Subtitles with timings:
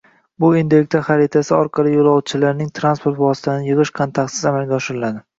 [0.43, 5.23] Bu Endilikda xaritasi orqali jo'lovchilarning transport vositalarini yig'ish kontaktsiz amalga oshiriladi